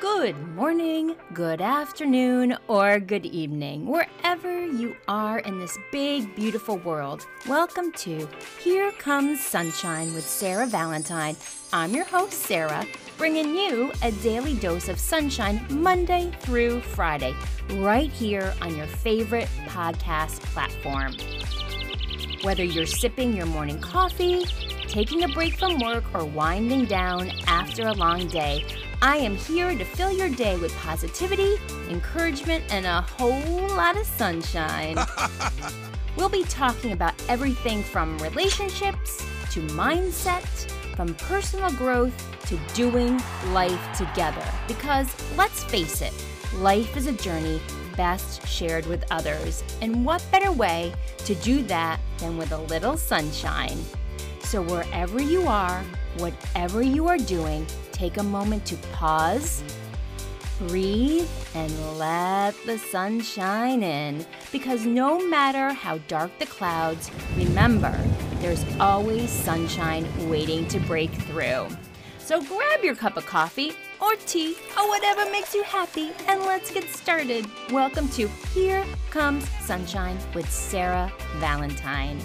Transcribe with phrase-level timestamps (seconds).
[0.00, 7.26] Good morning, good afternoon, or good evening, wherever you are in this big, beautiful world.
[7.48, 8.28] Welcome to
[8.60, 11.34] Here Comes Sunshine with Sarah Valentine.
[11.72, 12.84] I'm your host, Sarah,
[13.16, 17.34] bringing you a daily dose of sunshine Monday through Friday,
[17.76, 21.14] right here on your favorite podcast platform.
[22.42, 24.44] Whether you're sipping your morning coffee,
[24.88, 28.62] taking a break from work, or winding down after a long day,
[29.02, 31.56] I am here to fill your day with positivity,
[31.90, 34.96] encouragement, and a whole lot of sunshine.
[36.16, 39.18] we'll be talking about everything from relationships
[39.52, 40.46] to mindset,
[40.96, 42.14] from personal growth
[42.46, 44.44] to doing life together.
[44.66, 46.14] Because let's face it,
[46.54, 47.60] life is a journey
[47.96, 49.62] best shared with others.
[49.82, 53.78] And what better way to do that than with a little sunshine?
[54.40, 55.82] So, wherever you are,
[56.18, 59.62] whatever you are doing, take a moment to pause,
[60.68, 64.24] breathe, and let the sun shine in.
[64.52, 67.98] Because no matter how dark the clouds, remember,
[68.40, 71.68] there's always sunshine waiting to break through.
[72.18, 76.70] So grab your cup of coffee or tea or whatever makes you happy and let's
[76.70, 77.46] get started.
[77.72, 82.18] Welcome to Here Comes Sunshine with Sarah Valentine.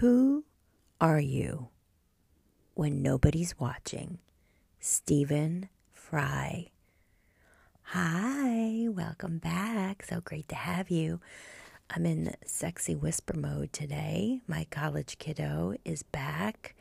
[0.00, 0.46] Who
[0.98, 1.68] are you
[2.72, 4.16] when nobody's watching?
[4.78, 6.68] Stephen Fry.
[7.82, 10.06] Hi, welcome back.
[10.08, 11.20] So great to have you.
[11.90, 14.40] I'm in sexy whisper mode today.
[14.46, 16.74] My college kiddo is back.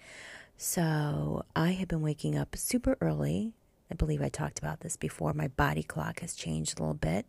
[0.56, 3.52] So I have been waking up super early.
[3.92, 5.34] I believe I talked about this before.
[5.34, 7.26] My body clock has changed a little bit.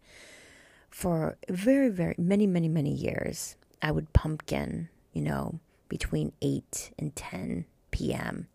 [0.88, 5.58] For very, very many, many, many years, I would pumpkin, you know,
[5.90, 8.46] between 8 and 10 p.m.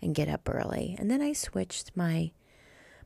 [0.00, 0.96] and get up early.
[0.98, 2.30] And then I switched my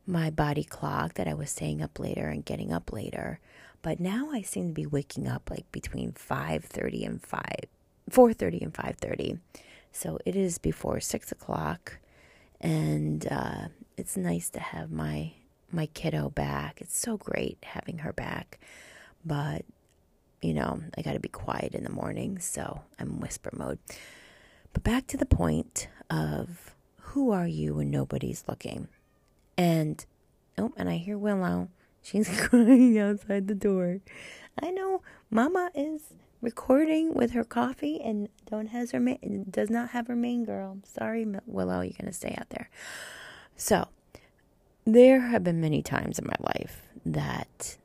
[0.04, 3.38] my body clock that I was staying up later and getting up later.
[3.82, 7.42] But now I seem to be waking up like between 5:30 and 5,
[8.10, 9.38] 4:30 and 5:30.
[9.90, 11.98] So it is before six o'clock,
[12.60, 15.32] and uh, it's nice to have my
[15.70, 16.80] my kiddo back.
[16.80, 18.58] It's so great having her back,
[19.24, 19.64] but
[20.42, 23.78] you know, I got to be quiet in the morning, so I'm whisper mode.
[24.72, 28.88] But back to the point of who are you when nobody's looking?
[29.56, 30.04] And
[30.58, 31.68] oh, and I hear Willow.
[32.02, 34.00] She's crying outside the door.
[34.60, 36.02] I know Mama is
[36.40, 39.16] recording with her coffee and don't has her ma-
[39.48, 40.78] does not have her main girl.
[40.84, 42.68] Sorry, Willow, you're gonna stay out there.
[43.56, 43.88] So
[44.84, 47.76] there have been many times in my life that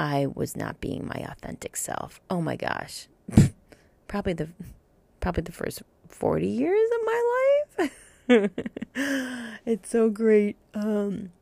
[0.00, 2.22] I was not being my authentic self.
[2.30, 3.06] Oh my gosh.
[4.08, 4.48] probably the
[5.20, 8.50] probably the first 40 years of my life.
[9.66, 10.56] it's so great.
[10.72, 11.32] Um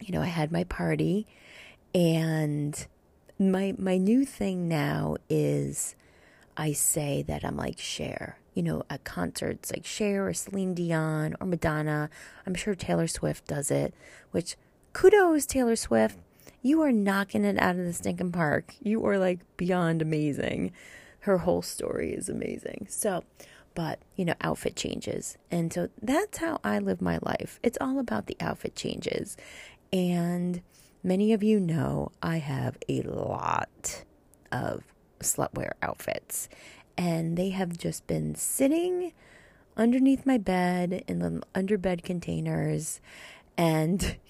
[0.00, 1.26] you know, I had my party
[1.94, 2.86] and
[3.38, 5.94] my my new thing now is
[6.56, 8.38] I say that I'm like Cher.
[8.54, 12.08] You know, at concerts like Cher or Celine Dion or Madonna.
[12.46, 13.92] I'm sure Taylor Swift does it,
[14.30, 14.56] which
[14.94, 16.18] kudos Taylor Swift
[16.62, 18.74] you are knocking it out of the stinking park.
[18.80, 20.72] You are like beyond amazing.
[21.20, 22.86] Her whole story is amazing.
[22.90, 23.24] So,
[23.74, 25.38] but you know, outfit changes.
[25.50, 27.60] And so that's how I live my life.
[27.62, 29.36] It's all about the outfit changes.
[29.92, 30.62] And
[31.02, 34.04] many of you know I have a lot
[34.52, 34.84] of
[35.20, 36.48] slutwear outfits.
[36.96, 39.12] And they have just been sitting
[39.76, 43.00] underneath my bed in the underbed containers.
[43.56, 44.16] And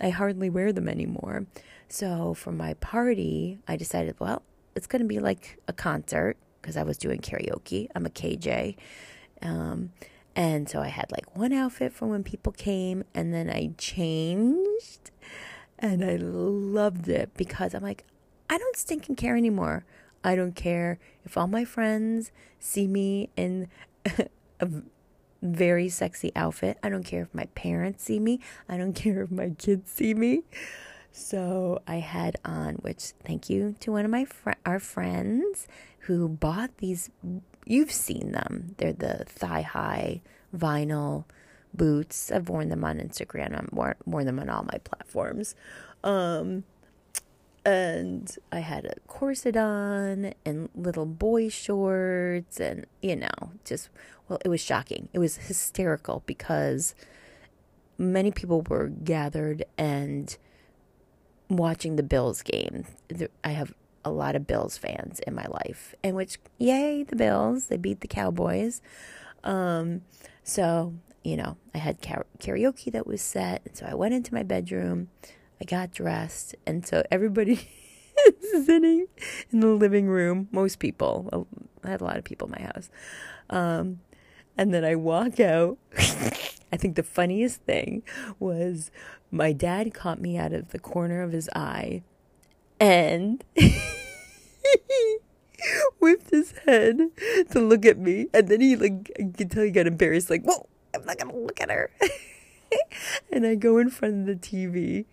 [0.00, 1.46] I hardly wear them anymore.
[1.88, 4.42] So for my party, I decided, well,
[4.74, 7.88] it's going to be like a concert because I was doing karaoke.
[7.94, 8.76] I'm a KJ.
[9.42, 9.92] Um,
[10.34, 15.10] and so I had like one outfit for when people came, and then I changed,
[15.78, 18.04] and I loved it because I'm like,
[18.50, 19.84] I don't stink and care anymore.
[20.24, 23.68] I don't care if all my friends see me in
[24.60, 24.68] a
[25.44, 26.78] very sexy outfit.
[26.82, 28.40] I don't care if my parents see me.
[28.68, 30.42] I don't care if my kids see me.
[31.12, 35.68] So I had on, which thank you to one of my fr- our friends
[36.00, 37.10] who bought these.
[37.66, 38.74] You've seen them.
[38.78, 40.22] They're the thigh high
[40.54, 41.24] vinyl
[41.72, 42.32] boots.
[42.32, 43.56] I've worn them on Instagram.
[43.56, 45.54] I've worn, worn them on all my platforms.
[46.02, 46.64] Um,
[47.64, 53.88] and I had a corset on and little boy shorts and you know just
[54.28, 56.94] well it was shocking it was hysterical because
[57.96, 60.36] many people were gathered and
[61.48, 62.84] watching the Bills game
[63.42, 63.72] I have
[64.04, 68.00] a lot of Bills fans in my life, and which, yay, the Bills, they beat
[68.00, 68.82] the Cowboys.
[69.42, 70.02] Um,
[70.42, 73.62] so, you know, I had karaoke that was set.
[73.64, 75.08] And so I went into my bedroom,
[75.60, 77.68] I got dressed, and so everybody
[78.26, 79.06] is sitting
[79.50, 80.48] in the living room.
[80.52, 81.48] Most people,
[81.82, 82.90] I had a lot of people in my house.
[83.50, 84.00] Um,
[84.56, 85.78] and then I walk out.
[86.72, 88.02] I think the funniest thing
[88.40, 88.90] was
[89.30, 92.02] my dad caught me out of the corner of his eye
[92.80, 93.44] and
[96.00, 96.98] whipped his head
[97.50, 98.26] to look at me.
[98.34, 101.36] And then he, like, I could tell he got embarrassed, like, whoa, I'm not gonna
[101.36, 101.90] look at her.
[103.34, 105.06] And I go in front of the TV,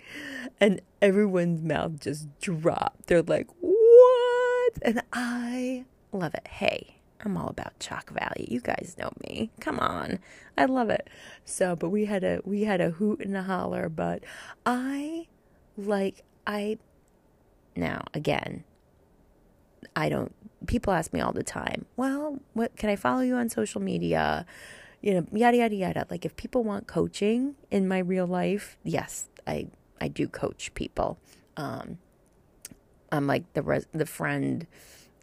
[0.59, 3.07] and everyone's mouth just dropped.
[3.07, 4.73] They're like, what?
[4.83, 6.47] And I love it.
[6.47, 8.45] Hey, I'm all about chalk value.
[8.47, 9.50] You guys know me.
[9.59, 10.19] Come on.
[10.56, 11.09] I love it.
[11.45, 14.23] So, but we had a we had a hoot and a holler, but
[14.68, 15.27] I
[15.75, 16.77] like I
[17.75, 18.63] now again
[19.95, 20.33] I don't
[20.68, 24.45] people ask me all the time, "Well, what can I follow you on social media?"
[25.01, 26.07] You know, yada yada yada.
[26.09, 29.68] Like if people want coaching in my real life, yes, I
[30.00, 31.18] I do coach people.
[31.57, 31.98] Um
[33.12, 34.68] I'm like the res- the friend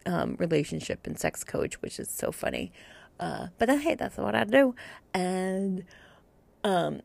[0.07, 2.73] um, relationship and sex coach, which is so funny.
[3.21, 4.75] Uh, but then, hey, that's what I do.
[5.13, 5.85] And,
[6.65, 7.03] um,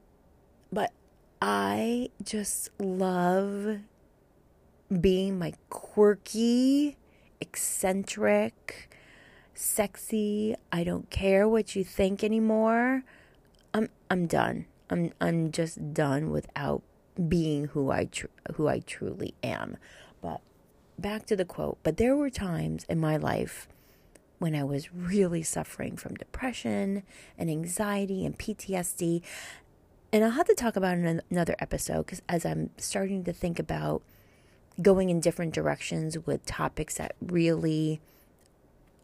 [0.71, 0.91] but
[1.41, 3.79] I just love
[5.01, 6.97] being my quirky,
[7.41, 8.92] eccentric,
[9.53, 10.55] sexy.
[10.71, 13.03] I don't care what you think anymore.
[13.73, 14.65] I'm I'm done.
[14.89, 16.81] I'm I'm just done without
[17.27, 19.77] being who I tr- who I truly am.
[20.21, 20.41] But
[20.97, 23.67] back to the quote, but there were times in my life
[24.39, 27.03] when I was really suffering from depression
[27.37, 29.21] and anxiety and PTSD.
[30.11, 33.57] And I'll have to talk about in another episode because as I'm starting to think
[33.57, 34.03] about
[34.81, 38.01] going in different directions with topics that really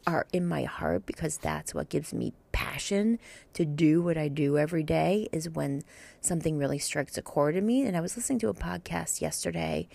[0.07, 3.19] are in my heart because that's what gives me passion
[3.54, 5.84] to do what I do every day is when
[6.22, 7.84] something really strikes a chord in me.
[7.84, 9.88] And I was listening to a podcast yesterday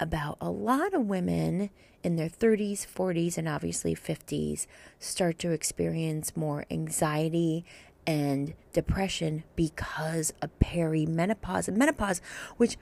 [0.00, 1.70] about a lot of women
[2.02, 4.66] in their 30s, 40s, and obviously 50s
[4.98, 7.64] start to experience more anxiety
[8.06, 12.20] and depression because of perimenopause and menopause,
[12.56, 12.76] which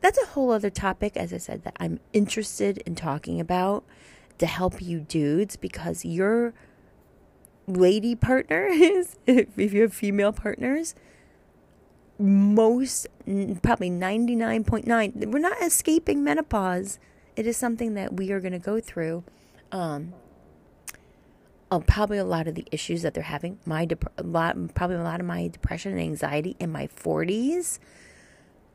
[0.00, 3.84] that's a whole other topic, as I said, that I'm interested in talking about
[4.38, 6.54] to help you dudes because your
[7.66, 10.94] lady partner is, if you have female partners,
[12.18, 13.06] most,
[13.62, 16.98] probably 99.9, we're not escaping menopause.
[17.34, 19.24] It is something that we are going to go through.
[19.70, 20.14] Um,
[21.70, 24.96] oh, probably a lot of the issues that they're having, my dep- a lot, probably
[24.96, 27.78] a lot of my depression and anxiety in my 40s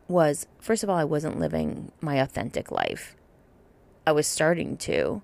[0.08, 3.16] was first of all, I wasn't living my authentic life.
[4.06, 5.22] I was starting to,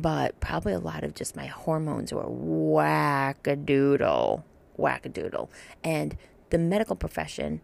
[0.00, 4.42] but probably a lot of just my hormones were wackadoodle,
[4.78, 5.48] wackadoodle.
[5.82, 6.16] And
[6.50, 7.60] the medical profession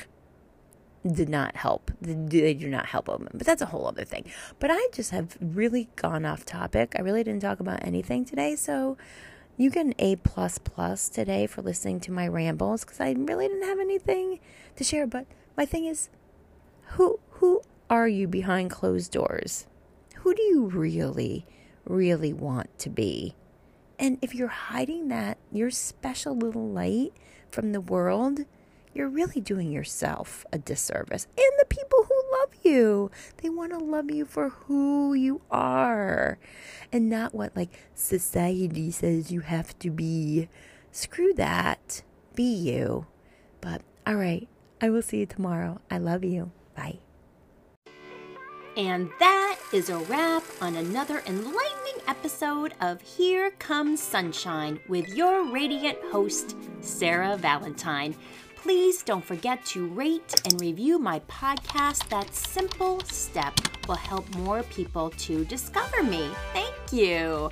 [1.12, 1.90] did not help.
[2.00, 4.30] They do not help women, but that's a whole other thing.
[4.58, 6.94] But I just have really gone off topic.
[6.96, 8.96] I really didn't talk about anything today, so
[9.56, 13.48] you get an A plus plus today for listening to my rambles because I really
[13.48, 14.40] didn't have anything
[14.76, 15.06] to share.
[15.06, 15.26] But
[15.56, 16.08] my thing is,
[16.92, 19.66] who who are you behind closed doors?
[20.30, 21.44] Who do you really,
[21.84, 23.34] really want to be?
[23.98, 27.12] And if you're hiding that, your special little light
[27.50, 28.38] from the world,
[28.94, 33.10] you're really doing yourself a disservice and the people who love you.
[33.38, 36.38] They want to love you for who you are
[36.92, 40.48] and not what like society says you have to be.
[40.92, 42.04] Screw that.
[42.36, 43.08] Be you.
[43.60, 44.46] But all right,
[44.80, 45.80] I will see you tomorrow.
[45.90, 46.52] I love you.
[46.76, 47.00] Bye.
[48.76, 55.50] And that is a wrap on another enlightening episode of Here Comes Sunshine with your
[55.50, 58.14] radiant host, Sarah Valentine.
[58.54, 62.08] Please don't forget to rate and review my podcast.
[62.10, 63.58] That simple step
[63.88, 66.28] will help more people to discover me.
[66.52, 67.50] Thank you.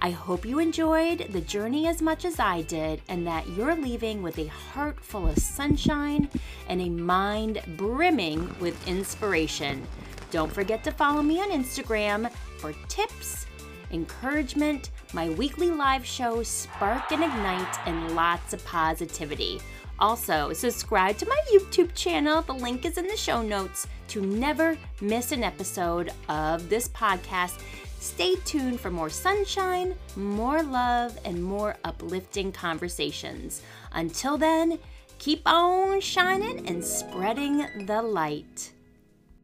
[0.00, 4.22] I hope you enjoyed the journey as much as I did and that you're leaving
[4.22, 6.28] with a heart full of sunshine
[6.68, 9.86] and a mind brimming with inspiration.
[10.30, 13.46] Don't forget to follow me on Instagram for tips,
[13.92, 19.60] encouragement, my weekly live show, Spark and Ignite, and lots of positivity.
[19.98, 22.42] Also, subscribe to my YouTube channel.
[22.42, 27.60] The link is in the show notes to never miss an episode of this podcast.
[27.98, 33.62] Stay tuned for more sunshine, more love, and more uplifting conversations.
[33.92, 34.78] Until then,
[35.18, 38.72] keep on shining and spreading the light.